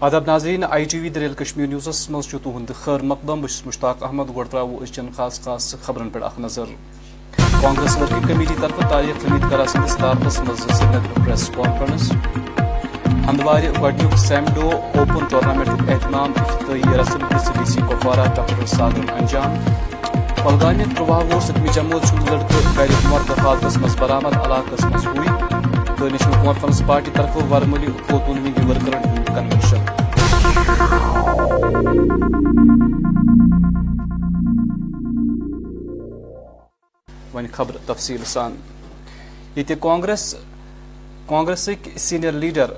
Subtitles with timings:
[0.00, 4.28] ادب ناظرین، I T V دریل Kashmir نیوزس مز تہد خیر مقدم بس مشتاق احمد
[4.34, 6.64] گو ترو چن خاص خاص خبرن پہ اخ نظر۔
[7.60, 12.10] کانگریس ورکنگ کمیٹی طرف تاریخ حمید کرا سندس دعوتس مز Srinagar press conference.
[13.28, 19.54] Handwara گڈنیک سیمڈو اوپن ٹورنامنٹ اہتمام افتتاحی رسم D C Kupwara doctor Sagar انجام۔
[20.44, 25.28] کلگام ترواہ وُہ ستمہ جمٲژ ہُنٛد لڑکہٕ گرِ مرد حالتس منٛز برآمد علاقس منٛز ہوئی
[25.96, 29.80] تہٕ نیشنل کانفرنس پارٹی طرف ورملی خوتون ہٕنٛدِ ورکرن ہُنٛد کنوینشن
[37.34, 38.56] وۄنۍ خبر تفصیل سان
[39.56, 40.34] ییٚتہِ کانگریس
[41.26, 42.70] کانگریسٕکۍ سیٖنیر لیڈر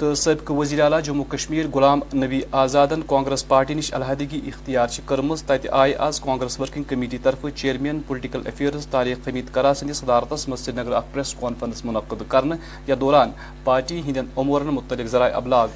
[0.00, 5.34] تو سابقہ وزیر اعلیٰ جموں کشمیر غلام نبی آزادن کانگریس پارٹی نش علیحدگی اختیار کرم
[5.38, 10.46] تت آئی آز کانگریس ورکنگ کمیٹی طرف chairman political affairs Tariq Hamid کرا سندس صدارتس
[10.48, 13.30] مز سری نگر اخ پریس کانفرنس منعقد کرنے یا دوران
[13.64, 15.68] پارٹی ہند امورن متعلق ذرائع ابلاغ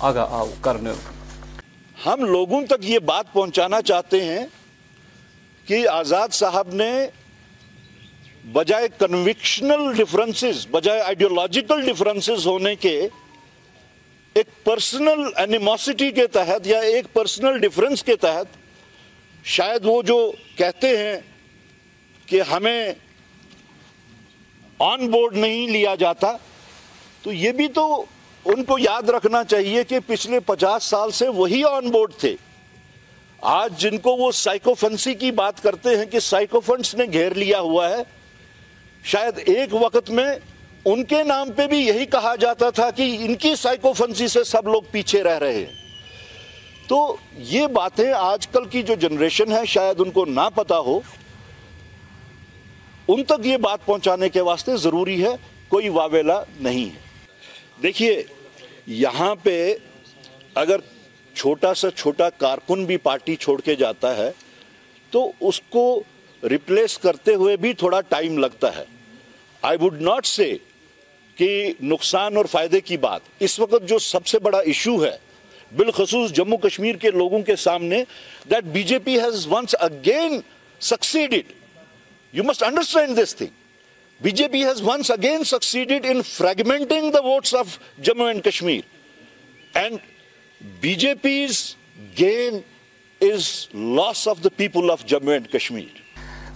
[0.00, 0.92] آگاہ آو کرنے
[1.96, 4.44] ہم لوگوں تک یہ بات پہنچانا چاہتے ہیں
[5.66, 6.92] کہ آزاد صاحب نے
[8.44, 12.96] بجائے کنوکشنل ڈفرنسز بجائے آئیڈیولوجیکل ڈفرنسز ہونے کے
[14.34, 18.56] ایک پرسنل اینیموسٹی کے تحت یا ایک پرسنل ڈفرنس کے تحت
[19.44, 20.16] شاید وہ جو
[20.56, 21.18] کہتے ہیں
[22.26, 22.92] کہ ہمیں
[24.78, 26.36] آن بورڈ نہیں لیا جاتا،
[27.22, 28.04] تو یہ بھی تو
[28.44, 32.34] ان کو یاد رکھنا چاہیے کہ پچھلے پچاس سال سے وہی آن بورڈ تھے۔
[33.40, 37.88] آج جن کو وہ سائیکوفنسی کی بات کرتے ہیں کہ سائیکوفنس نے گھیر لیا ہوا
[37.88, 38.02] ہے،
[39.04, 40.32] شاید ایک وقت میں
[40.84, 44.68] ان کے نام پہ بھی یہی کہا جاتا تھا کہ ان کی سائیکوفنسی سے سب
[44.68, 45.82] لوگ پیچھے رہ رہے ہیں۔
[46.88, 51.00] تو یہ باتیں آج کل کی جو جنریشن ہے، شاید ان کو نہ پتا ہو۔
[53.08, 55.36] ان تک یہ بات پہنچانے کے واسطے ضروری ہے،
[55.68, 57.00] کوئی واویلا نہیں ہے۔
[57.82, 58.22] دیکھیے،
[58.86, 59.74] یہاں پہ
[60.54, 60.76] اگر
[61.34, 64.30] چھوٹا سا چھوٹا کارکن بھی پارٹی چھوڑ کے جاتا ہے،
[65.10, 66.02] تو اس کو
[66.50, 68.84] ریپلیس کرتے ہوئے بھی تھوڑا ٹائم لگتا ہے۔
[69.62, 70.56] آئی وڈ ناٹ سے
[71.36, 75.16] کہ نقصان اور فائدے کی بات۔ اس وقت جو سب سے بڑا ایشو ہے،
[75.76, 78.04] بالخصوص جموں کشمیر کے لوگوں کے سامنے
[78.50, 80.40] that B J P has once again
[80.80, 81.52] succeeded
[82.32, 83.60] you must understand this thing
[84.20, 88.80] B J P has once again succeeded in fragmenting the votes of Jammu and Kashmir
[89.74, 89.98] and
[90.80, 91.76] B J P's
[92.18, 92.60] gain
[93.20, 96.01] is loss of the people of Jammu and Kashmir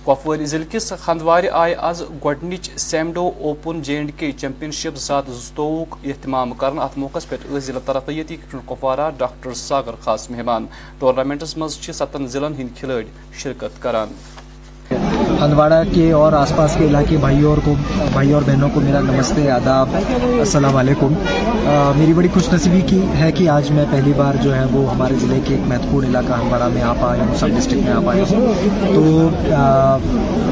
[0.06, 4.30] Kapoor ضلع کس ہندوار آئی آز گڈنچ سیمڈو open J and K
[4.80, 10.66] championship زات زوک اہتمام کرن ات موقع پہ ضلع ترقیتی کپوارہ ڈاکٹر ساگر خاص مہمان۔
[10.98, 13.02] ٹورنامنٹس مز ستن ضلع ہند کھلاڑ
[13.38, 14.12] شرکت کران۔
[15.40, 17.74] ہندواڑہ کے اور آس پاس کے علاقے بھائیوں اور کو
[18.12, 19.94] بھائی اور بہنوں کو میرا نمستے، آداب،
[20.38, 21.14] السلام علیکم۔
[21.96, 25.14] میری بڑی خوش نصیبی کی ہے کہ آج میں پہلی بار جو ہے وہ ہمارے
[25.20, 28.24] ضلع کے ایک مہتوپورن علاقہ ہندواڑہ میں آ پایا ہوں سب ڈسٹرکٹ میں آ پایا
[28.30, 29.28] ہوں تو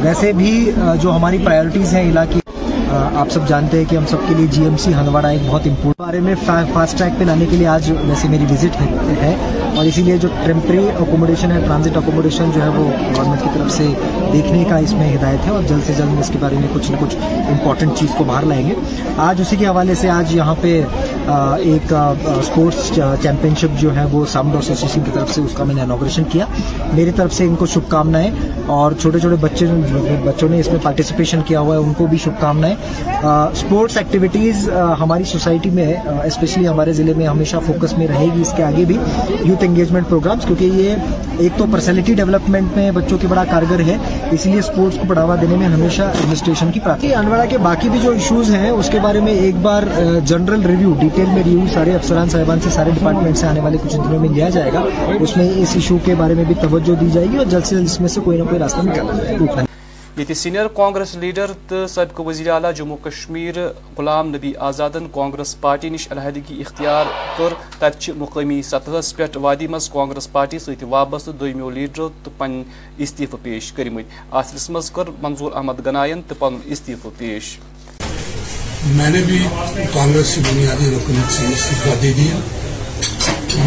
[0.03, 0.71] ویسے بھی
[1.03, 2.41] جو ہماری پرائیورٹیز ہیں علاقے
[3.17, 5.67] آپ سب جانتے ہیں کہ ہم سب کے لیے جی ایم سی ہندواڑہ ایک بہت
[5.67, 6.35] امپورٹنٹ بارے میں
[6.73, 8.81] فاسٹ ٹریک پہ لانے کے لیے آج ویسے میری وزٹ
[9.23, 12.85] ہے۔ اور اسی لیے جو ٹیمپری اکوموڈیشن ہے ٹرانزٹ اکوموڈیشن جو ہے وہ
[13.17, 13.87] گورنمنٹ کی طرف سے
[14.33, 16.91] دیکھنے کا اس میں ہدایت ہے اور جلد سے جلد اس کے بارے میں کچھ
[16.91, 17.17] نہ کچھ
[17.49, 18.75] امپورٹنٹ چیز کو باہر لائیں گے۔
[19.27, 20.81] آج اسی کے حوالے سے آج یہاں پہ
[21.29, 25.75] ایک اسپورٹس چیمپئن شپ جو ہے وہ ساؤنڈ ایسوسیشن کی طرف سے اس کا میں
[25.75, 26.47] نے انوگریشن کیا۔
[26.93, 28.31] میری طرف سے ان کو شبھ کامنائیں
[28.77, 29.67] اور چھوٹے چھوٹے بچے،
[30.25, 32.75] بچوں نے اس میں پارٹیسپیشن کیا ہوا ہے، ان کو بھی شبھ کامنائیں
[33.23, 34.69] اسپورٹس ایکٹیویٹیز
[35.01, 35.93] ہماری سوسائٹی میں
[36.25, 38.97] اسپیشلی ہمارے ضلع میں ہمیشہ فوکس میں رہے گی اس کے آگے بھی
[39.45, 40.95] یوتھ انگیجمنٹ پروگرامس کیونکہ یہ
[41.39, 43.97] ایک تو پرسنالٹی ڈیولپمنٹ میں بچوں کے بڑا کارگر ہے
[44.31, 47.99] اس لیے اسپورٹس کو بڑھاوا دینے میں ہمیشہ ایڈمنسٹریشن کی پراتی بڑا کے باقی بھی
[48.03, 49.83] جو ایشوز ہیں، اس کے بارے میں ایک بار
[50.27, 53.97] جنرل ریویو ڈیٹیل میں ریویو سارے افسران صاحبان سے سارے ڈپارٹمنٹ سے آنے والے کچھ
[53.97, 54.85] دنوں میں لیا جائے گا۔
[55.21, 57.77] اس میں اس ایشو کے بارے میں بھی توجہ دی جائے گی اور جلد سے
[57.77, 59.65] جلد اس میں سے کوئی نہ کوئی راستہ نکالنا
[60.17, 63.55] یہ سینئر کانگریس لیڈر تو سابقہ وزیر اعلیٰ جموں کشمیر
[63.99, 67.07] غلام نبی آزادن کانگریس پارٹی نش علیحدگی اختیار
[67.39, 72.63] کر تت مقامی سطحس پہ وادی مز کانگریس پارٹی ست وابستہ دویمو لیڈرو تو پن
[72.99, 77.57] استعفہ پیش کرمت آخرس مز کر منظور احمد گنائن تو پن استعفہ پیش۔
[78.87, 79.39] میں نے بھی
[79.93, 82.39] کانگریس کی بنیادی رکنیت سے استعفی دے دیا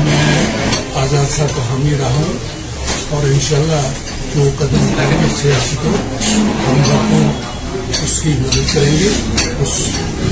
[0.03, 0.45] میں
[0.95, 2.37] آزاد صاحب کا حامی رہا ہوں
[3.15, 3.81] اور انشاءاللہ
[4.33, 7.21] جو قدم اٹھائیں گے سیاسی کو ہم سب کو
[8.03, 9.09] اس کی مدد کریں گے
[9.59, 9.73] اس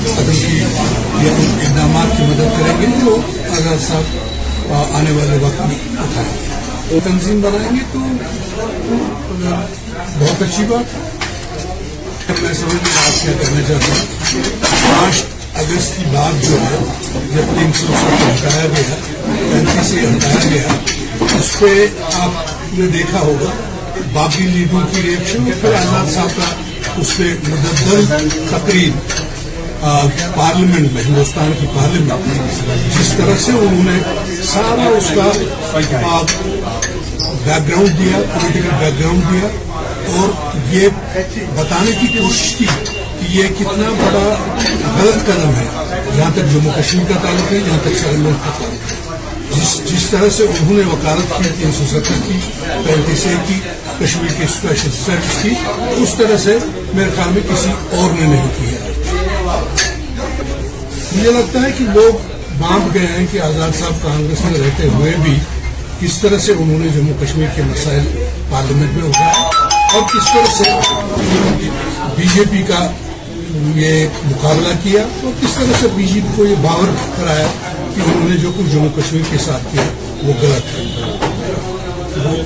[0.06, 3.16] قدم کی یا ان اقدامات کی مدد کریں گے جو
[3.50, 6.28] آزاد صاحب آنے والے وقت میں اٹھائیں
[6.90, 7.98] گے تنظیم بنائیں گے تو
[10.18, 10.94] بہت اچھی بات
[12.40, 14.50] میں سمجھ میں آپ کیا کہنا چاہتا ہوں
[14.82, 15.22] پانچ
[15.56, 16.78] اگست کی بات جو ہے
[17.32, 18.96] جب تین سو سات ہٹایا گیا
[19.50, 21.74] پینتیس سے ہٹایا گیا اس پہ
[22.14, 23.50] آپ نے دیکھا ہوگا
[24.12, 26.44] باقی لیڈروں کی ریئیکشن پھر آزاد صاحب کا
[26.96, 28.92] اس پہ مددل تقریب
[30.34, 33.98] پارلیمنٹ میں، ہندوستان کی پارلیمنٹ میں۔ جس طرح سے انہوں نے
[34.44, 35.30] سارا اس کا
[37.44, 39.48] بیک گراؤنڈ دیا پولیٹیکل بیک گراؤنڈ دیا
[40.06, 40.28] اور
[40.74, 40.88] یہ
[41.54, 42.66] بتانے کی کوشش کی
[43.20, 44.26] کہ یہ کتنا بڑا
[44.96, 45.66] غلط قدم ہے۔
[46.16, 49.05] جہاں تک جموں کشمیر کا تعلق ہے جہاں تک سرمنٹ کا تعلق ہے۔
[49.56, 52.38] جس جس طرح سے انہوں نے وکالت کی تین سو ستر کی،
[52.86, 53.58] پینتیس اے کی،
[53.98, 55.52] کشمیر کی اسپیشل اسٹیٹس کی،
[56.02, 56.56] اس طرح سے
[56.94, 58.78] میرے خیال میں کسی اور نے نہیں کیا
[61.12, 62.12] مجھے لگتا ہے کہ لوگ
[62.58, 65.34] بانٹ گئے ہیں کہ آزاد صاحب کانگریس میں رہتے ہوئے بھی
[66.00, 68.06] کس طرح سے انہوں نے جموں کشمیر کے مسائل
[68.50, 69.42] پارلیمنٹ میں اٹھایا
[69.92, 70.70] اور کس طرح سے
[72.16, 72.86] بی جے پی کا
[73.74, 77.46] یہ مقابلہ کیا اور کس طرح سے بی جے پی کو یہ باور کرایا
[77.96, 79.82] کہ انہوں نے جو کچھ جموں کشمیر کے ساتھ کیا
[80.22, 80.82] وہ غلط ہے۔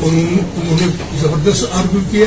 [0.03, 0.87] انہوں نے
[1.21, 2.25] زبردست آرگو کیا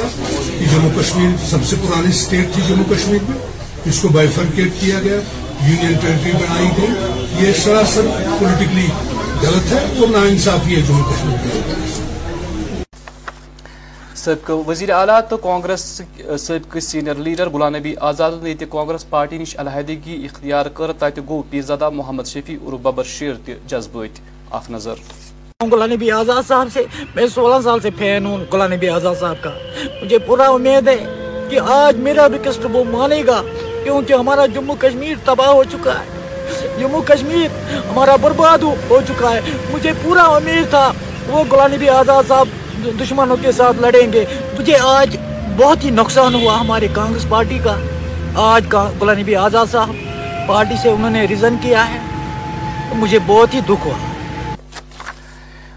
[0.59, 3.37] کہ جموں کشمیر سب سے پرانی اسٹیٹ تھی جموں کشمیر میں۔
[3.85, 5.19] اس کو بائیفرکیٹ کیا گیا
[5.67, 8.05] یونین ٹریٹری بنائی گئی۔ یہ سراسر
[8.39, 8.87] پولیٹیکلی
[9.43, 12.02] غلط ہے اور نا انصافی ہے جموں کشمیر کے
[14.23, 15.81] سابقہ وزیر اعلیٰ تو کانگریس
[16.39, 21.19] سابقہ سینئر لیڈر غلام نبی آزاد نے یہ کانگریس پارٹی نش علیحدگی اختیار کر تت
[21.29, 23.75] گو پیرزادہ محمد شفیع اور ببر شیر تہ
[24.51, 25.01] اخ نظر۔
[25.71, 26.83] غلام نبی آزاد صاحب سے
[27.15, 29.51] میں سولہ سال سے فین ہوں، غلام نبی آزاد صاحب کا۔
[30.01, 30.97] مجھے پورا امید ہے
[31.49, 33.41] کہ آج میرا ریکویسٹ وہ مانے گا،
[33.83, 37.47] کیونکہ ہمارا جموں کشمیر تباہ ہو چکا ہے۔ جموں کشمیر
[37.91, 39.39] ہمارا برباد ہو چکا ہے۔
[39.71, 40.91] مجھے پورا امید تھا
[41.27, 42.61] وہ غلام نبی آزاد صاحب
[42.91, 44.25] دشمنوں کے ساتھ لڑیں گے۔
[44.59, 45.17] مجھے آج
[45.57, 47.75] بہت ہی نقصان ہوا ہمارے کانگریس پارٹی کا۔
[48.35, 49.95] آج غلام نبی آزاد صاحب
[50.47, 51.99] پارٹی سے انہوں نے ریزن کیا ہے۔
[52.95, 53.97] مجھے بہت ہی دکھ ہوا۔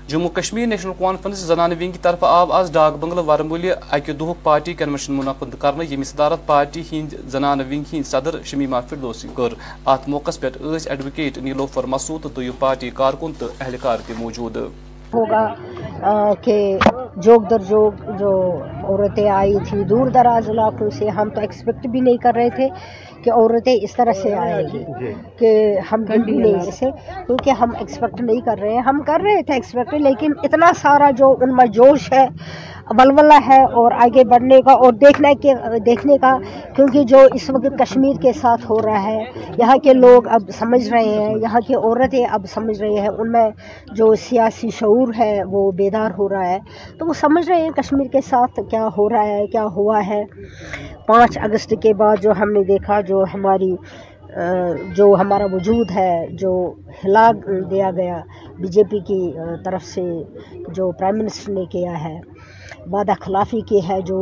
[0.09, 4.33] جموں کشمیر نیشنل کانفرنس زنان ونگ کی طرف آو آز ڈاک بنگلہ ورمولہ اکہ دہ
[4.43, 9.55] پارٹی کنونشن منعقد کرنے یم صدارت پارٹی ہند زنان ونگ ہند صدر شمیما فردوسی کر۔
[9.87, 10.47] ات موقع پہ
[10.87, 14.57] ایڈوکیٹ نیلوفر مسعود تو دو پارٹی کارکن تو اہلکار تہ موجود۔
[15.15, 15.47] ہوگا۔
[16.43, 16.57] کہ
[17.17, 18.31] جوگ در جوگ جو
[18.85, 22.69] عورتیں آئی تھیں دور دراز علاقوں سے، ہم تو ایکسپیکٹ بھی نہیں کر رہے تھے
[23.27, 25.51] کہ عورتیں اس طرح سے آئیں گی جی۔ کہ
[25.93, 26.87] ہم بھی نہیں ایسے
[27.27, 31.11] کیونکہ ہم ایکسپیکٹ نہیں کر رہے ہیں۔ ہم کر رہے تھے ایکسپیکٹ لیکن اتنا سارا
[31.19, 32.27] جو ان میں جوش ہے
[32.91, 35.53] ولولہ ہے اور آگے بڑھنے کا اور دیکھنے کے
[35.87, 36.37] دیکھنے کا
[36.77, 39.19] کیونکہ جو اس وقت کشمیر کے ساتھ ہو رہا ہے
[39.59, 43.33] یہاں کے لوگ اب سمجھ رہے ہیں یہاں کی عورتیں اب سمجھ رہے ہیں۔ ان
[43.33, 43.49] میں
[43.93, 46.59] جو سیاسی شعور ہے وہ بیدار ہو رہا ہے۔
[46.99, 50.23] تو وہ سمجھ رہے ہیں کشمیر کے ساتھ کیا ہو رہا ہے کیا ہوا ہے۔
[51.07, 53.75] پانچ اگست کے بعد جو ہم نے دیکھا جو ہماری
[54.97, 56.53] جو ہمارا وجود ہے، جو
[57.05, 57.31] ہلا
[57.71, 58.19] دیا گیا
[58.61, 59.21] بی جے پی کی
[59.65, 60.05] طرف سے،
[60.77, 62.19] جو پرائم منسٹر نے کیا ہے،
[62.93, 64.19] وعدہ خلافی کی ہے، جو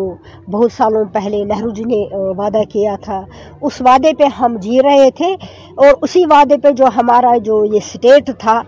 [0.53, 2.03] بہت سالوں پہلے نہرو جی نے
[2.39, 3.21] وعدہ کیا تھا،
[3.61, 5.33] اس وعدے پہ ہم جی رہے تھے
[5.77, 8.61] اور اسی وعدے پہ جو ہمارا جو یہ اسٹیٹ تھا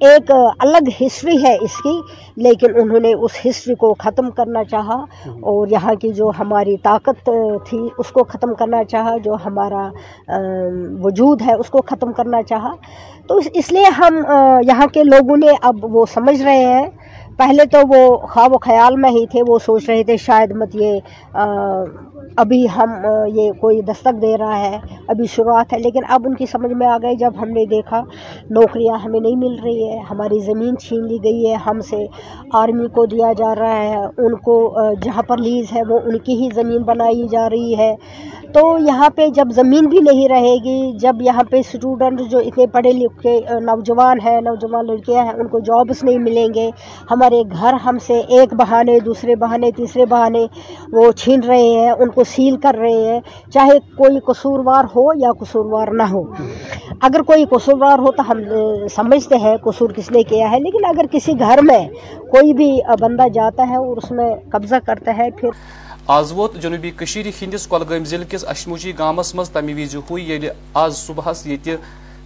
[0.00, 2.00] ایک الگ ہسٹری ہے اس کی
[2.36, 4.96] لیکن انہوں نے اس ہسٹری کو ختم کرنا چاہا
[5.26, 7.30] اور یہاں کی جو ہماری طاقت
[7.66, 9.88] تھی اس کو ختم کرنا چاہا جو ہمارا
[11.02, 12.72] وجود ہے اس کو ختم کرنا چاہا۔
[13.26, 14.16] تو اس لیے ہم
[14.68, 16.86] یہاں کے لوگوں نے اب وہ سمجھ رہے ہیں۔
[17.36, 20.74] پہلے تو وہ خواب و خیال میں ہی تھے وہ سوچ رہے تھے شاید مت
[20.74, 21.00] یہ
[22.36, 22.90] ابھی ہم
[23.34, 24.78] یہ کوئی دستک دے رہا ہے،
[25.08, 28.02] ابھی شروعات ہے، لیکن اب ان کی سمجھ میں آ گئی، جب ہم نے دیکھا،
[28.50, 32.04] نوکریاں ہمیں نہیں مل رہی ہے، ہماری زمین چھین لی گئی ہے، ہم سے
[32.52, 34.56] آرمی کو دیا جا رہا ہے، ان کو
[35.02, 37.94] جہاں پر لیز ہے، وہ ان کی ہی زمین بنائی جا رہی ہے۔
[38.52, 42.66] تو یہاں پہ جب زمین بھی نہیں رہے گی، جب یہاں پہ اسٹوڈنٹ جو اتنے
[42.66, 46.68] پڑھے لکھے نوجوان ہیں، نوجوان لڑکیاں ہیں، ان کو جابس نہیں ملیں گے،
[47.10, 50.46] ہمارے گھر ہم سے ایک بہانے، دوسرے بہانے، تیسرے بہانے
[50.92, 53.20] وہ چھین رہے ہیں، ان کو سیل کر رہے ہیں،
[53.52, 56.22] چاہے کوئی قصوروار ہو یا قصوروار نہ ہو۔
[57.00, 58.42] اگر کوئی قصوروار ہو تو ہم
[58.94, 61.82] سمجھتے ہیں قصور کس نے کیا ہے، لیکن اگر کسی گھر میں
[62.30, 65.50] کوئی بھی بندہ جاتا ہے اور اس میں قبضہ کرتا ہے، پھر
[66.08, 70.48] آز ووت جنوبی کشیر ہندس کولگام ضلع کس اشموجی گامس مز تمہ وز ہوئی یل
[70.74, 71.76] آز صبحس یہ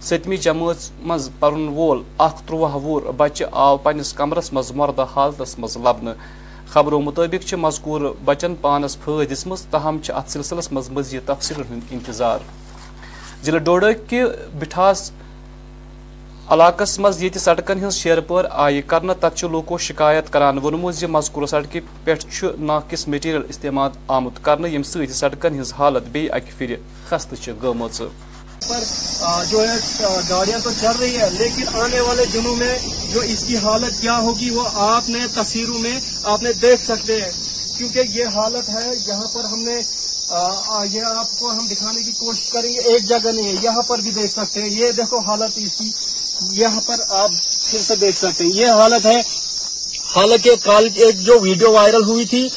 [0.01, 5.57] ستمی جماعت مز پرن وول اخ تروہ وور بچہ آو پنس کمرس مز مردہ حالتس
[5.59, 6.09] مز لبنہ۔
[6.69, 12.39] خبروں مطابق مذکور بچن پانس پھاد دم تاہم ات سلسلس مز مزید تفصیل ہند انتظار۔
[13.43, 14.23] ضلع ڈوڈہ کہ
[14.59, 15.11] بٹھاس
[16.49, 21.05] علاقس مز یہ سڑکن ہز شیر پور آئی کرنا تت لوکو شکایت کران ونمو زِ
[21.05, 22.13] مذکور سڑکہ پہ
[22.59, 26.75] ناقص میٹیریل استعمال آمت کرنا یم ست سڑکن ہز حالت بی اکہ پھر
[27.09, 28.01] خستہ گمت
[28.67, 28.83] پر
[29.49, 29.75] جو ہے
[30.29, 32.77] گاڑیاں تو چل رہی ہے لیکن آنے والے دنوں میں
[33.11, 37.21] جو اس کی حالت کیا ہوگی، وہ آپ نے تصویروں میں آپ نے دیکھ سکتے
[37.21, 37.31] ہیں۔
[37.77, 39.79] کیونکہ یہ حالت ہے، یہاں پر ہم نے
[40.91, 44.01] یہ آپ کو ہم دکھانے کی کوشش کریں گے، ایک جگہ نہیں ہے، یہاں پر
[44.01, 45.89] بھی دیکھ سکتے ہیں۔ یہ دیکھو حالت اس کی،
[46.61, 47.29] یہاں پر آپ
[47.69, 49.21] پھر سے دیکھ سکتے ہیں۔ یہ حالت ہے
[50.15, 52.47] حالانکہ کال ایک جو ویڈیو وائرل ہوئی تھی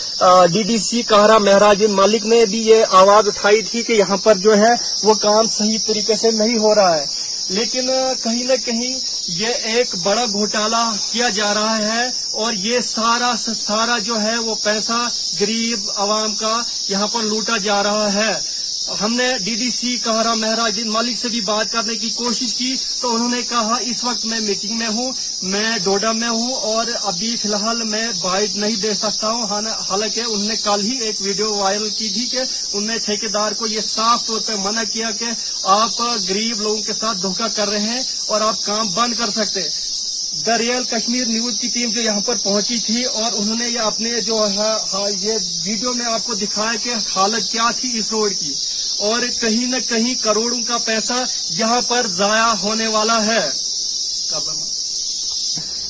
[0.52, 4.34] D D C Kahara Mehraj Malik نے بھی یہ آواز اٹھائی تھی کہ یہاں پر
[4.36, 7.04] جو ہے وہ کام صحیح طریقے سے نہیں ہو رہا ہے۔
[7.48, 7.88] لیکن
[8.22, 13.98] کہیں نہ کہیں یہ ایک بڑا گھوٹالا کیا جا رہا ہے اور یہ سارا سارا
[13.98, 15.08] جو ہے وہ پیسہ
[15.40, 18.32] غریب عوام کا یہاں پر لوٹا جا رہا ہے۔
[18.82, 22.74] ہم نے D D C, Kahara Mehraj Malik سے بھی بات کرنے کی کوشش کی
[23.00, 25.12] تو انہوں نے کہا اس وقت میں میٹنگ میں ہوں،
[25.42, 29.62] میں ڈوڈا میں ہوں اور ابھی فی الحال میں بائٹ نہیں دے سکتا ہوں۔ ہاں،
[29.88, 33.66] حالانکہ انہوں نے کل ہی ایک ویڈیو وائرل کی تھی کہ انہوں نے ٹھیکیدار کو
[33.66, 35.30] یہ صاف طور پہ منع کیا کہ
[35.62, 39.68] آپ غریب لوگوں کے ساتھ دھوکہ کر رہے ہیں اور آپ کام بند کر سکتے۔
[40.46, 43.80] دا ریئل کشمیر نیوز کی ٹیم جو یہاں پر پہنچی تھی اور انہوں نے یہ
[43.80, 45.32] اپنے جو ہے ہاں، یہ
[45.64, 48.52] ویڈیو میں آپ کو دکھایا کہ حالت کیا تھی اس روڈ کی۔
[49.02, 51.12] اور کہیں نہ کہیں کروڑوں کا پیسہ
[51.50, 53.50] یہاں پر ضائع ہونے والا ہے۔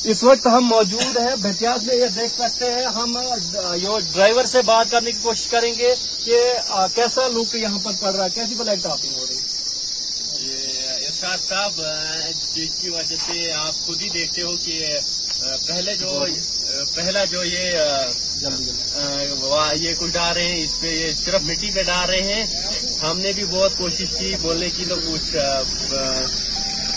[0.05, 3.19] اس وقت ہم موجود ہیں۔ بہتیاز میں یہ دیکھ سکتے ہیں۔ ہم
[4.13, 6.39] ڈرائیور سے بات کرنے کی کوشش کریں گے کہ
[6.95, 9.41] کیسا لک یہاں پر پڑ رہا ہے؟ کیسی بلیک ٹاپنگ ہو رہی ہے؟
[10.39, 11.83] جی، صاحب
[12.55, 14.99] جس کی وجہ سے آپ خود ہی دیکھتے ہو کہ
[15.67, 16.25] پہلے جو
[16.95, 17.63] پہلا جو یہ
[19.75, 22.45] یہ کچھ ڈال رہے ہیں، اس پہ یہ صرف مٹی پہ ڈال رہے ہیں۔
[23.03, 25.37] ہم نے بھی بہت کوشش کی، بولنے کی تو کچھ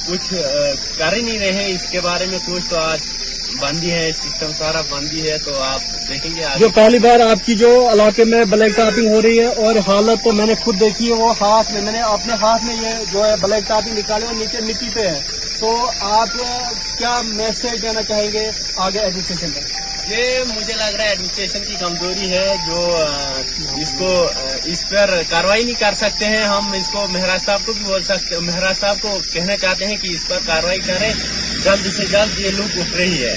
[0.08, 0.34] کچھ
[0.98, 3.00] کر ہی نہیں رہے ہیں۔ اس کے بارے میں کچھ تو آج
[3.60, 7.56] بندی ہے، سسٹم سارا بندی ہے، تو آپ دیکھیں گے جو پہلی بار آپ کی
[7.56, 11.08] جو علاقے میں بلیک ٹاپنگ ہو رہی ہے اور حالت تو میں نے خود دیکھی
[11.08, 14.26] ہے، وہ ہاتھ میں میں نے اپنے ہاتھ میں یہ جو ہے بلیک ٹاپنگ نکالے
[14.26, 15.20] اور نیچے مٹی پہ ہے۔
[15.60, 15.70] تو
[16.02, 16.30] آپ
[16.98, 19.64] کیا میسج دینا چاہیں گے آگے ایڈمنسٹریشن میں
[20.10, 22.82] یہ مجھے لگ رہا ہے ایڈمنسٹریشن کی کمزوری ہے جو
[23.82, 24.10] اس کو
[24.64, 28.04] اس پر کاروائی نہیں کر سکتے ہیں ہم اس کو مہراج صاحب کو بھی بول
[28.04, 31.12] سکتے مہراج صاحب کو کہنا چاہتے ہیں کہ اس پر کاروائی کریں
[31.64, 33.36] جلد سے جلد یہ لوگ اٹھ رہی ہے۔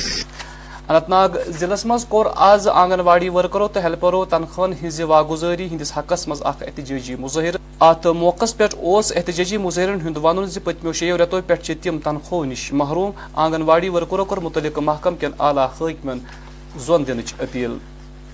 [0.89, 1.29] اننت ناگ
[1.61, 6.43] ضلع مز کور آز آنگن واڑی ورکرو تو ہیلپرو تنخواہن ہز واگزاری ہندس حقس مز
[6.43, 11.99] اخ احتجاجی مظاہر ات موقع پہ احتجاجی مظاہرن ہند ون پتمو شیو رتو پہ تم
[11.99, 16.19] تنخواہ نش محروم آنگن واڑی ورکرو کور متعلق محکم کن اعلی حاکمن
[16.77, 17.77] زون دن اپیل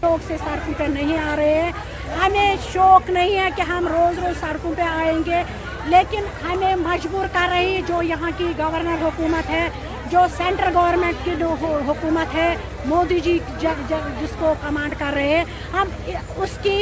[0.01, 1.73] شوق سے سڑکوں پہ نہیں آ رہے ہیں
[2.21, 5.43] ہمیں شوق نہیں ہے کہ ہم روز روز سڑکوں پہ آئیں گے
[5.87, 9.69] لیکن ہمیں مجبور کر رہی جو یہاں کی گورنر حکومت ہے
[10.11, 11.55] جو سینٹرل گورنمنٹ کی جو
[11.87, 12.55] حکومت ہے،
[12.87, 15.89] مودی جی جس کو کمانڈ کر رہے ہیں، ہم
[16.37, 16.77] اس کی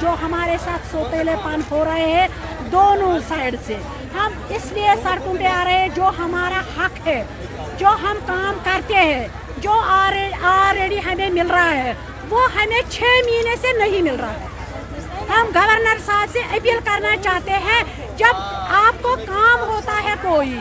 [0.00, 2.28] جو ہمارے ساتھ سوتےلے پن ہو رہے ہیں،
[2.72, 3.76] دونوں سائڈ سے۔
[4.14, 7.22] ہم اس لیے سڑکوں پہ آ رہے ہیں، جو ہمارا حق ہے،
[7.78, 9.26] جو ہم کام کرتے ہیں،
[9.58, 11.92] جو آلریڈی ہمیں مل رہا ہے،
[12.30, 14.46] وہ ہمیں چھ مہینے سے نہیں مل رہا ہے۔
[15.28, 17.82] ہم گورنر صاحب سے اپیل کرنا چاہتے ہیں،
[18.16, 18.34] جب
[18.76, 20.58] آپ کو کام ہوتا ہے کوئی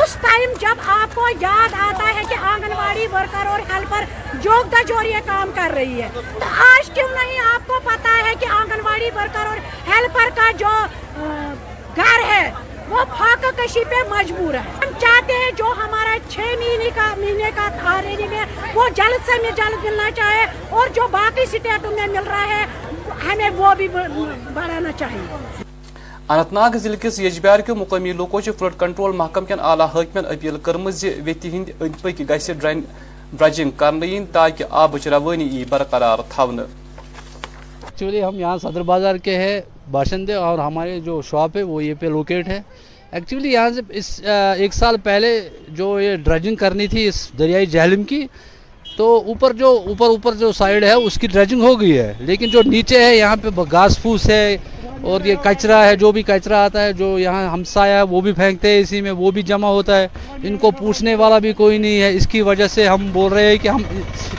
[0.00, 4.04] اس ٹائم جب آپ کو یاد آتا ہے کہ آنگن واڑی ورکر اور ہیلپر
[4.42, 8.16] جوگ دا جور یہ کام کر رہی ہے، تو آج کیوں نہیں آپ کو پتا
[8.26, 9.58] ہے کہ آنگن واڑی ورکر اور
[9.88, 10.70] ہیلپر کا جو
[11.96, 12.50] گھر ہے،
[12.88, 17.50] وہ پھاکہ کشی پہ مجبور ہے۔ ہم چاہتے ہیں جو ہمارا چھ مہینے کا مہینے
[17.56, 18.44] کا آریڈی میں
[18.74, 22.64] وہ جلد سے جلد ملنا چاہے اور جو باقی سٹیٹوں میں مل رہا ہے،
[23.26, 25.61] ہمیں وہ بھی بڑھانا چاہیے۔
[26.32, 30.56] اننت ناگ ضلع کس یجبیار کے مقامی لوکو فلڈ کنٹرول محکم کن اعلی حاکمن اپیل
[30.62, 30.88] کرم
[31.24, 32.50] ویتی ہند اند پک گھس
[33.38, 39.60] ڈرجنگ کرنے تاکہ آبچ روانی ای برقرار تھون ایکچولی ہم یہاں صدر بازار کے ہیں،
[39.90, 42.60] باشندے، اور ہمارے جو شاپ ہے، وہ یہ پہ لوکیٹ ہے۔
[43.12, 44.20] ایکچولی یہاں سے اس
[44.58, 45.38] ایک سال پہلے
[45.76, 48.26] جو یہ ڈرجنگ کرنی تھی اس دریائی جہلم کی،
[48.96, 52.50] تو اوپر جو، اوپر اوپر جو سائڈ ہے، اس کی ڈریجنگ ہو گئی ہے۔ لیکن
[52.50, 54.56] جو نیچے ہے، یہاں پہ گھاس پھوس ہے
[55.02, 58.32] اور یہ کچرا ہے، جو بھی کچرا آتا ہے، جو یہاں ہمسایا ہے وہ بھی
[58.32, 60.08] پھینکتے ہیں اسی میں، وہ بھی جمع ہوتا ہے۔
[60.42, 63.50] ان کو پوچھنے والا بھی کوئی نہیں ہے۔ اس کی وجہ سے ہم بول رہے
[63.50, 63.82] ہیں کہ ہم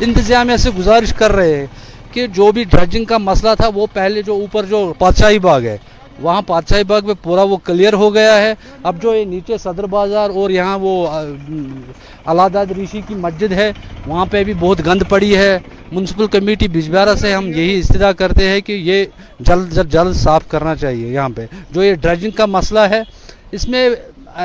[0.02, 1.66] انتظامیہ سے گزارش کر رہے ہیں
[2.12, 5.78] کہ جو بھی ڈرجنگ کا مسئلہ تھا، وہ پہلے جو اوپر جو پادشاہی باغ ہے،
[6.22, 8.54] وہاں پادشاہی باغ میں پورا وہ کلیئر ہو گیا ہے۔
[8.84, 11.08] اب جو یہ نیچے صدر بازار اور یہاں وہ
[12.26, 13.72] علاداد ریشی کی مسجد ہے،
[14.08, 15.58] وہاں پہ بھی بہت گند پڑی ہے۔
[15.94, 19.06] منسپل کمیٹی بجبیارہ سے ہم یہی استدا کرتے ہیں کہ یہ
[19.40, 23.02] جلد جلد جلد صاف کرنا چاہیے یہاں پہ۔ جو یہ ڈریجنگ کا مسئلہ ہے،
[23.52, 23.90] اس میں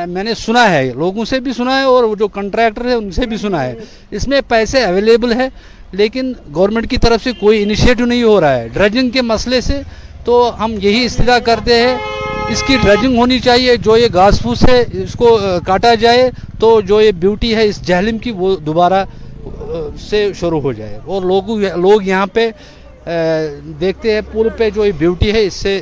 [0.07, 3.27] میں نے سنا ہے، لوگوں سے بھی سنا ہے اور جو کنٹریکٹر ہیں، ان سے
[3.27, 3.75] بھی سنا ہے۔
[4.11, 5.49] اس میں پیسے اویلیبل ہے
[5.93, 9.81] لیکن گورنمنٹ کی طرف سے کوئی انیشیٹو نہیں ہو رہا ہے۔ ڈریجنگ کے مسئلے سے
[10.25, 11.97] تو ہم یہی استدا کرتے ہیں،
[12.51, 16.81] اس کی ڈریجنگ ہونی چاہیے۔ جو یہ گھاس پھوس ہے، اس کو کاٹا جائے تو
[16.81, 19.05] جو یہ بیوٹی ہے، اس جہلم کی وہ دوبارہ
[20.11, 22.51] سے شروع ہو جائے۔ اور لوگ یہاں پہ
[23.81, 25.81] دیکھتے ہیں پل پہ جو یہ بیوٹی ہے اس سے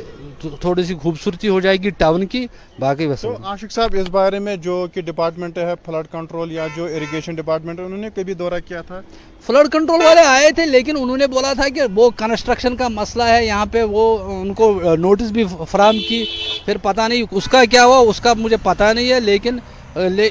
[0.61, 2.45] تھوڑی سی خوبصورتی ہو جائے گی ٹاؤن کی۔
[2.79, 6.85] باقی بس۔ عاشق صاحب اس بارے میں جو کہ ڈپارٹمنٹ ہے فلڈ کنٹرول یا جو
[6.85, 9.01] اریگیشن ڈپارٹمنٹ ہے انہوں نے کبھی دورہ کیا تھا؟
[9.45, 13.23] فلڈ کنٹرول والے آئے تھے لیکن انہوں نے بولا تھا کہ وہ کنسٹرکشن کا مسئلہ
[13.23, 14.03] ہے۔ یہاں پہ وہ
[14.41, 16.23] ان کو نوٹس بھی فراہم کی۔
[16.65, 19.57] پھر پتہ نہیں اس کا کیا ہوا اس کا مجھے پتہ نہیں ہے لیکن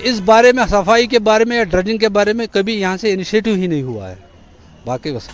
[0.02, 3.12] اس بارے میں، صفائی کے بارے میں یا ڈرجنگ کے بارے میں کبھی یہاں سے
[3.12, 4.14] انیشیٹو ہی نہیں ہوا ہے۔
[4.84, 5.28] باقی بس۔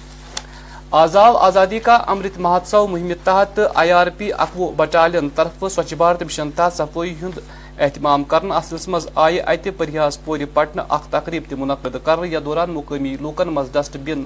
[0.90, 6.22] آزاو آزادی کا امرت مہوتسو مہم تحت آئی آر پی اکوہ بٹالین طرف سوچھ بھارت
[6.22, 7.38] مشن تحت صفائی ہند
[7.78, 12.40] اہتمام کرنا اصلس مز آئی ات پریاز پوری پٹنہ اخ تقریب تی منعقد کر یا
[12.44, 14.22] دوران مقامی لوکن مز ڈسٹ بن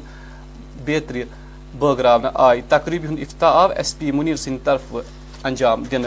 [0.84, 1.22] بیترِ
[1.78, 4.96] بٲگراونہٕ آے تقریٖبہِ افتاہ افتتاح آو ایس پی منیر سٕنٛدِ طرف
[5.44, 6.04] انجام دن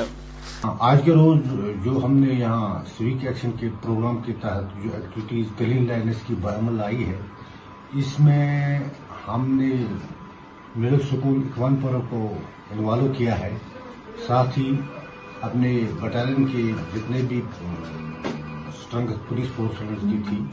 [0.64, 1.40] آج کے روز
[1.84, 6.34] جو ہم نے یہاں سویک ایکشن کے پروگرام کے تحت جو ایکٹیویٹیز کلین لائنس کی
[6.42, 7.20] برعمل آئی ہے،
[8.00, 8.80] اس میں
[9.28, 9.70] ہم نے
[10.76, 12.28] مڈل سکول اکوان پرو کو
[12.72, 13.54] انوالو کیا ہے،
[14.28, 14.70] ساتھ ہی
[15.42, 16.64] اپنے بٹالین کے
[16.94, 20.44] جتنے بھی اسٹرنگ پولیس فورس کی تھی،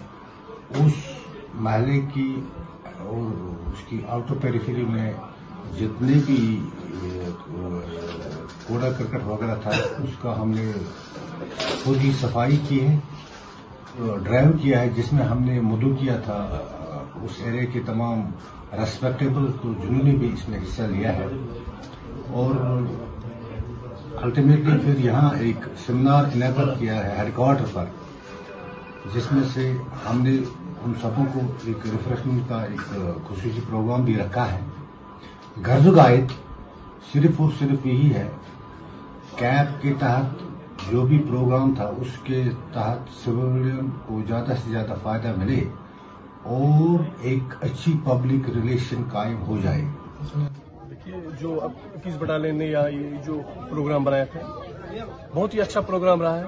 [0.81, 0.95] اس
[1.57, 2.33] محلے کی
[2.99, 3.25] اور
[3.73, 5.13] اس کی آؤٹر پیریفری میں
[5.79, 6.41] جتنے بھی
[8.67, 10.73] کوڑا کرکٹ وغیرہ تھا، اس کا ہم نے
[11.85, 12.97] خود ہی صفائی کی ہے،
[14.23, 16.39] ڈرائیو کیا ہے، جس میں ہم نے مدعو کیا تھا۔
[17.23, 18.21] اس ایرے کے تمام
[18.73, 21.27] ریسپیکٹیبل تو جنہوں نے بھی اس میں حصہ لیا ہے۔
[22.29, 22.55] اور
[24.23, 27.85] الٹیمیٹلی پھر یہاں ایک سیمینار انعقد کیا ہے ہیڈ کوارٹر پر،
[29.15, 29.73] جس میں سے
[30.11, 30.37] ہم نے
[30.85, 32.81] ان سبوں کو ایک ریفریشمنٹ کا ایک
[33.29, 34.61] خصوصی پروگرام بھی رکھا ہے۔
[35.67, 36.33] غرض گائد
[37.13, 38.29] صرف اور صرف یہی ہے
[39.39, 40.43] کیمپ کے تحت
[40.91, 45.61] جو بھی پروگرام تھا، اس کے تحت سولین کو زیادہ سے زیادہ فائدہ ملے
[46.55, 49.85] اور ایک اچھی پبلک ریلیشن قائم ہو جائے۔
[51.41, 54.41] جو اب اکیس بٹالین نے یا یہ جو پروگرام بنایا تھا
[55.35, 56.45] بہت ہی اچھا پروگرام رہا ہے۔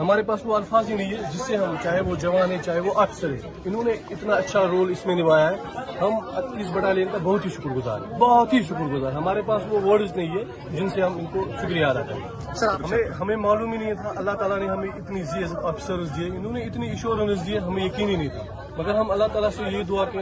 [0.00, 2.80] ہمارے پاس وہ الفاظ ہی نہیں ہے جس سے ہم چاہے وہ جوان ہیں چاہے
[2.80, 5.56] وہ افسر ہیں۔ انہوں نے اتنا اچھا رول اس میں نبھایا ہے۔
[6.00, 6.12] ہم
[6.58, 9.80] اس بٹالین کا بہت ہی شکر گزار ہیں۔ بہت ہی شکر گزار ہمارے پاس وہ
[9.84, 10.44] ورڈز نہیں ہے
[10.76, 12.28] جن سے ہم ان کو شکریہ ادا کریں۔
[12.66, 15.22] ہمیں ہمیں معلوم ہی نہیں تھا۔ اللہ تعالیٰ نے ہمیں اتنی
[15.62, 19.24] افسرز دیے۔ انہوں نے اتنی ایشورنس دیے ہمیں یقین ہی نہیں تھا۔ مگر ہم اللہ
[19.32, 20.18] تعالیٰ سے یہ دعا کہ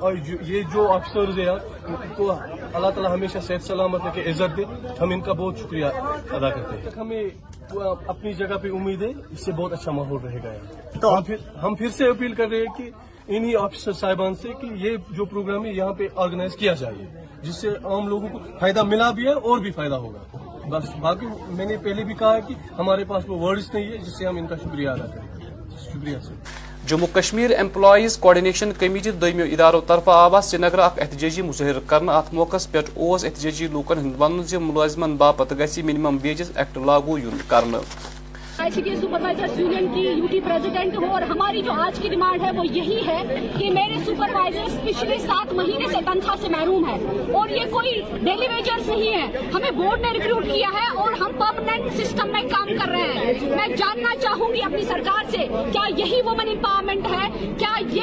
[0.00, 0.12] اور
[0.46, 2.32] یہ جو افسرز ہیں یار ان کو
[2.74, 4.64] اللہ تعالیٰ ہمیشہ صحت سلامت رکھے عزت دے۔
[5.00, 5.84] ہم ان کا بہت شکریہ
[6.30, 7.24] ادا کرتے ہیں۔ ہمیں
[8.06, 11.18] اپنی جگہ پہ امید ہے اس سے بہت اچھا ماحول رہے گا۔
[11.62, 12.90] ہم پھر سے اپیل کر رہے ہیں کہ
[13.26, 16.94] انہی آفیسر صاحبان سے کہ یہ جو پروگرام ہے یہاں پہ آرگنائز کیا جائے
[17.42, 21.26] جس سے عام لوگوں کو فائدہ ملا بھی ہے اور بھی فائدہ ہوگا۔ بس باقی
[21.48, 24.26] میں نے پہلے بھی کہا ہے کہ ہمارے پاس وہ ورڈز نہیں ہے جس سے
[24.26, 25.38] ہم ان کا شکریہ ادا کریں۔
[25.78, 26.34] شکریہ sir.
[26.88, 32.32] Jammu Kashmir employees coordination committee دمو اداروں طرف آوا سری نگر احتجاجی مظاہرہ کرنا ات
[32.34, 37.64] موقع پہ احتجاجی لوکن ہند ون ملازمن باپت گھس منمم ویجز ایکٹ لاگو یون کر
[38.58, 42.42] I C B S union کی یوٹی پریزیڈنٹ ہو اور ہماری جو آج کی ڈیمانڈ
[42.42, 46.96] ہے وہ یہی ہے کہ میرے سپروائزر پچھلے سات مہینے سے تنخواہ سے محروم ہے
[47.32, 51.30] اور یہ کوئی ڈیلی ویجرز نہیں ہے۔ ہمیں بورڈ نے ریکروٹ کیا ہے اور ہم
[51.38, 55.82] پرماننٹ سسٹم میں کام کر رہے ہیں۔ میں جاننا چاہوں گی اپنی سرکار سے، کیا
[55.96, 58.02] یہی وومن امپاورمنٹ ہے؟ کیا یہ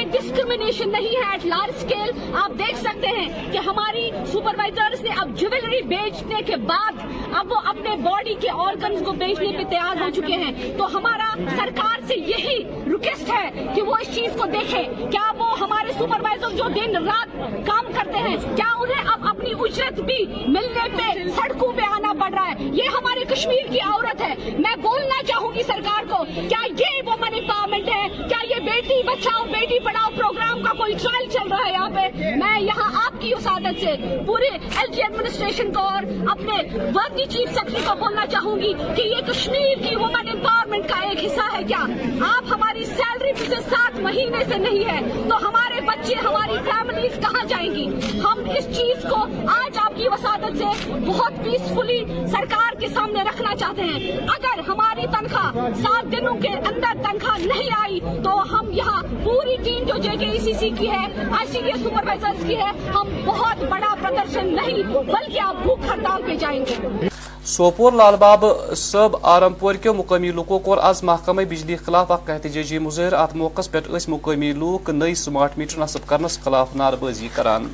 [0.55, 5.29] ڈسکریمنیشن نہیں ہے ایٹ لارج اسکیل آپ دیکھ سکتے ہیں کہ ہماری سپروائزرز نے اب
[5.35, 6.99] جیولری بیچنے کے بعد
[7.33, 11.33] اب وہ اپنے باڈی کے آرگنز کو بیچنے پہ تیار ہو چکے ہیں۔ تو ہمارا
[11.57, 12.57] سرکار سے یہی
[12.93, 16.95] رکے ریکویسٹ ہے کہ وہ اس چیز کو دیکھیں کیا وہ ہمارے سپروائزر جو دن
[17.05, 17.35] رات
[17.65, 22.31] کام کرتے ہیں، کیا انہیں اب اپنی اجرت بھی ملنے پہ سڑکوں پہ آنا پڑ
[22.33, 26.63] رہا ہے؟ یہ ہمارے کشمیر کی عورت ہے۔ میں بولنا چاہوں گی سرکار کو، کیا
[26.79, 31.51] یہ وومن امپاورمنٹ ہے؟ کیا یہ بیٹی بچاؤ، بیٹی پڑھاؤ پروگرام کا کوئی ٹرائل چل
[31.51, 32.07] رہا ہے یہاں پہ؟
[32.37, 33.95] میں یہاں آپ کی اس عادت سے
[34.27, 36.57] پورے ایل جی ایڈمنسٹریشن کو اور اپنے
[36.95, 41.23] وردی چیف سیکرٹری کو بولنا چاہوں گی کہ یہ کشمیر کی وومن امپاورمنٹ کا ایک
[41.25, 41.85] حصہ ہے کیا؟
[42.29, 44.99] آپ ہماری سیل سیلری پچھلے سات مہینے سے نہیں ہے،
[45.29, 47.85] تو ہمارے بچے، ہماری فیملیز کہاں جائیں گی؟
[48.23, 49.15] ہم اس چیز کو
[49.47, 55.07] آج آپ کی وسادت سے بہت پیسفلی سرکار کے سامنے رکھنا چاہتے ہیں۔ اگر ہماری
[55.11, 60.17] تنخواہ سات دنوں کے اندر تنخواہ نہیں آئی، تو ہم یہاں پوری ٹیم جو جے
[60.19, 63.95] کے ای سی سی کی ہے، آئی سی کے سپروائزر کی ہے، ہم بہت بڑا
[64.01, 67.07] پردرشن نہیں، بلکہ آپ بھوک ہڑتال پہ جائیں گے۔
[67.45, 72.77] سوپور لال باب صب آرمپور کے مقامی لوکو کور آز محکمہ بجلی خلاف اخ احتجاجی
[72.79, 77.67] مظاہر ات موقع پہ مقامی لوک نئی سمارٹ میٹر نصب کرنس خلاف نعرہ بازی کران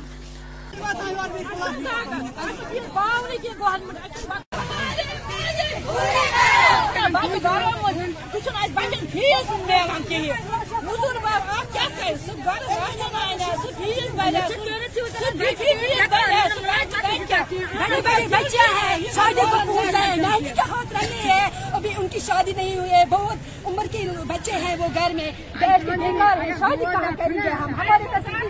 [17.52, 22.18] بچے ہیں شادی کو پوچھ رہے ہیں مہندی کے ہاتھ رہے ہیں ابھی ان کی
[22.18, 26.42] شادی نہیں ہوئی ہے بہت عمر کے بچے ہیں وہ گھر میں بیٹھ کے بیکار
[26.42, 28.42] ہیں شادی کہاں کریں گے ہم ہماری تصدیق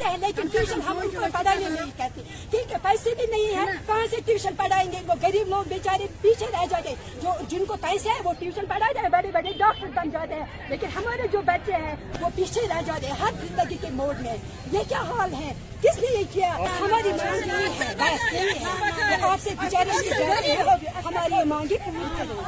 [0.00, 3.56] پڑھتے ہیں، لیکن ٹیوشن ہم ان کو پڑھانے نہیں کرتے ٹھیک ہے، پیسے بھی نہیں
[3.56, 7.64] ہے کہاں سے ٹیوشن پڑھائیں گے؟ وہ غریب لوگ بیچارے پیچھے رہ جاتے جو جن
[7.64, 11.26] کو پیسے ہیں، وہ ٹیوشن پڑھا جائے، بڑے بڑے ڈاکٹر بن جاتے ہیں۔ لیکن ہمارے
[11.32, 14.36] جو بچے ہیں، وہ پیچھے رہ جاتے ہیں، ہر زندگی کے موڑ میں۔
[14.72, 20.56] یہ کیا حال ہے؟ کس نے یہ کیا؟ ہماری مانگ نہیں ہے۔ آپ سے بیچارے
[21.04, 22.40] ہماری مانگی پوری کرو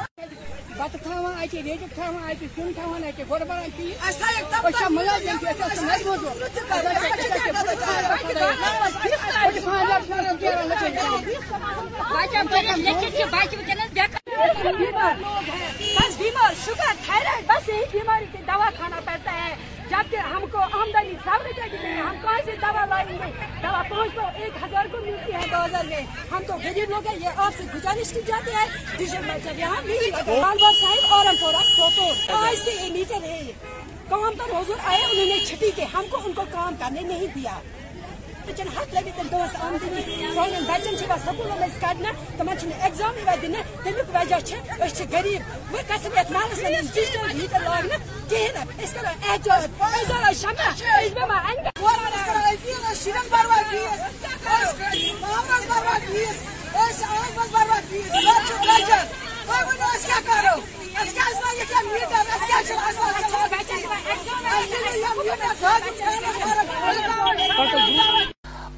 [0.77, 3.21] بت تھاوان اتہ ریڈک تھاوان اتہ سیون تھاوان اتہ
[4.09, 5.49] أسۍ چھا مُلٲزِم تہِ
[15.97, 19.55] أسۍ بیمار شوگر تھائرائڈ بس یہی بیماری کی دوا کھانا پڑتا ہے
[19.93, 23.31] جبکہ ہم کو آمدنی سب روپے کی نہیں، ہم کہاں سے دوا لائیں گے؟
[23.63, 26.01] دوا پانچ سو، ایک ہزار کو ملتی ہے دو ہزار میں۔
[26.31, 28.65] ہم تو غریب لوگ ہیں، یہ آپ سے گزارش کی جاتی ہے۔
[28.97, 33.41] ٹیوشن بچہ یہاں نہیں لال باغ صاحب اور پورا سوپور آج سے یہ میٹر ہے
[34.09, 37.27] کام پر حضور آئے، انہوں نے چھٹی کے، ہم کو ان کو کام کرنے نہیں
[37.35, 37.59] دیا۔
[38.47, 40.01] بچن ہاتھ لگی تم دوس آمدنی
[40.35, 43.53] سانن بچن چھ سکولن مز کڑنا تمن ایگزام یوان دن
[43.83, 45.41] تمیک وجہ چھ أسۍ چھِ غریب
[45.73, 49.63] وہ کسب یتھ محلس منٛز ڈیجیٹل ہیٹر لاگنہٕ کہیٖنۍ أسۍ کرو احتجاج
[50.41, 50.83] شمع أسۍ
[51.15, 53.67] بروا فیٖس پاورس
[55.69, 56.37] بروا فیٖس
[56.75, 57.05] أسۍ
[57.53, 58.53] بروا فیٖس گرِ چھُ
[60.27, 60.55] کرو
[61.01, 61.21] اَسہِ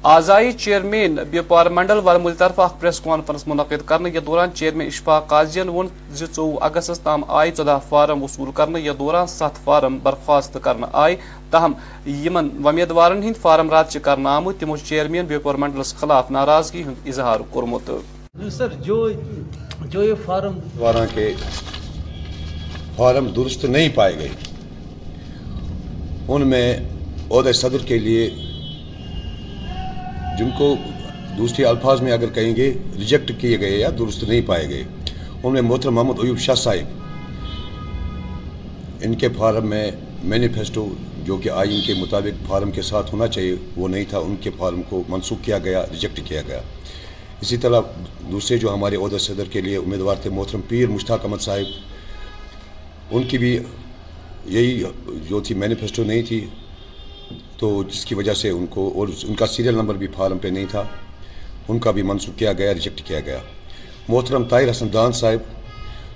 [0.06, 5.26] آزائی چیئرمین بیپار منڈل ورمل طرف اخ پریس کانفرنس منعقد کرنے یہ دوران چیئرمین اشفاق
[5.28, 10.58] قاضین ون زوہ اگست تام آئی چودہ فارم وصول کرنے یہ دوران ست فارم برخاست
[10.64, 11.16] کرنا آئی
[11.50, 11.72] تاہم
[12.06, 17.40] یمن ومیدوارن ہند فارم رات کرنا آمت تمو چیئرمین بیپار منڈلس خلاف ناراضگی ہند اظہار
[17.50, 17.90] کورمت
[18.52, 19.08] سر جو
[19.82, 20.58] جو یہ فارم
[21.14, 21.32] کے
[22.96, 24.28] فارم درست نہیں پائے گئے
[26.28, 26.66] ان میں
[27.30, 28.30] عہدے صدر کے لیے
[30.38, 30.74] جن کو
[31.38, 34.82] دوسرے الفاظ میں اگر کہیں گے ریجیکٹ کیے گئے یا درست نہیں پائے گئے،
[35.42, 36.86] ان میں محترم محمد ایوب شاہ صاحب،
[39.04, 39.90] ان کے فارم میں
[40.24, 40.86] مینیفیسٹو
[41.24, 44.50] جو کہ آئین کے مطابق فارم کے ساتھ ہونا چاہیے، وہ نہیں تھا، ان کے
[44.56, 46.60] فارم کو منسوخ کیا گیا ریجیکٹ کیا گیا۔
[47.40, 47.80] اسی طرح
[48.32, 53.22] دوسرے جو ہمارے عہدہ صدر کے لیے امیدوار تھے، محترم پیر مشتاق احمد صاحب، ان
[53.22, 53.58] کی بھی
[54.46, 54.82] یہی
[55.28, 56.40] جو تھی مینیفیسٹو نہیں تھی۔
[57.58, 60.48] تو جس کی وجہ سے ان کو اور ان کا سیریل نمبر بھی فارم پہ
[60.48, 60.84] نہیں تھا،
[61.68, 63.38] ان کا بھی منسوخ کیا گیا، ریجیکٹ کیا گیا۔
[64.08, 65.38] محترم طاہر حسن دان صاحب،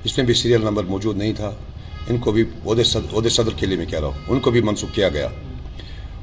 [0.05, 1.55] اس میں بھی سیریل نمبر موجود نہیں تھا۔
[2.09, 4.51] ان کو بھی عہدے صدر عہدے صدر کے لیے میں کہہ رہا ہوں۔ ان کو
[4.51, 5.29] بھی منسوخ کیا گیا۔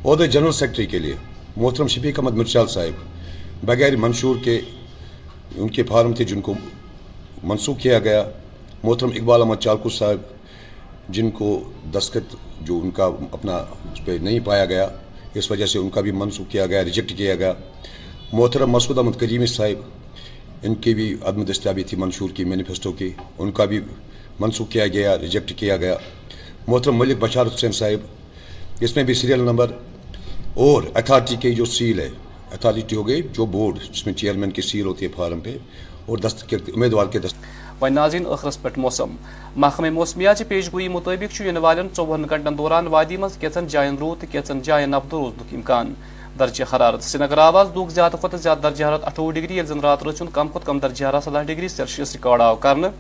[0.06, 1.15] عہدے جنرل سیکرٹری کے لیے۔
[1.58, 2.93] محترم شفیق احمد مرچال صاحب،
[3.63, 4.62] بغیر منشور کے
[5.56, 6.54] ان کے فارم تھے جن کو
[7.43, 8.23] منسوخ کیا گیا۔
[8.84, 10.17] محترم اقبال احمد چالکو صاحب
[11.10, 11.48] جن کو
[11.93, 13.56] دستخط جو ان کا اپنا
[13.91, 14.88] اس پہ نہیں پایا گیا،
[15.34, 17.54] اس وجہ سے ان کا بھی منسوخ کیا گیا ریجیکٹ کیا گیا۔
[18.34, 19.82] محترم مسعود احمد کریمی صاحب،
[20.63, 23.80] ان کی بھی عدم دستیابی تھی منشور کی مینیفیسٹو کی، ان کا بھی
[24.39, 25.96] منسوخ کیا گیا ریجیکٹ کیا گیا۔
[26.67, 29.72] محترم ملک بشار حسین صاحب، اس میں بھی سیریل نمبر
[30.65, 32.10] اور اتھارٹی کی جو سیل ہے
[32.52, 35.58] اتھارٹی ہو گئی، جو بورڈ جس میں چیئرمین کی سیل ہوتی ہے فارم پہ،
[36.06, 37.36] اور دست امیدوار کے دست
[37.82, 39.16] و ناظرین ٲخرس پٮ۪ٹھ موسم۔
[39.56, 43.96] محکمہ موسمیات پیش گوئی مطٲبق چھُ یِنہٕ والٮ۪ن ژۄوُہن گنٹن دوران وادی منٛز کینٛژن جاین
[44.00, 45.94] روٗد تہٕ کینٛژن جاین نبدٕ روزنُک اِمکان۔
[46.40, 49.80] درجہ حرارت سری نگر آواز دُہُک زیادٕ کھۄتہٕ زیادٕ درجہ حرارت اٹھووُہ ڈگری ییٚلہِ زن
[49.80, 52.92] رات رٲژ ہُنٛد کم کھۄتہٕ کم درجہ حرارت سدہ ڈگری سیلسیس رِکارڈ آو کرنہٕ۔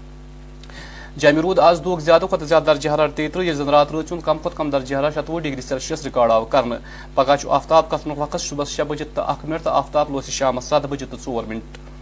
[1.19, 4.11] جامہِ روٗد آز دُہُک زیادٕ کھۄتہٕ زیادٕ درجہ حرارت تیٚیہِ تٕرٛہ ییٚلہِ زن رات رٲژ
[4.11, 6.79] ہُنٛد کم کھۄتہٕ کم درجہ حرارت شتوُہ ڈگری سیلسیس رِکارڈ آو کرنہٕ۔
[7.15, 10.65] پگہہ چھُ آفتاب کھسنُک وقت، صبحس شےٚ بجے تہٕ اکھ منٹ تہٕ آفتاب لوسہِ شامس
[10.65, 11.96] سَتھ بجے تہٕ ژور منٹ۔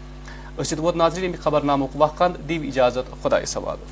[0.62, 3.88] أسد ووت ناظریٖن اَمہِ خبر نامُک وقت دِیِو اِجازت خۄدایَس حوالہٕ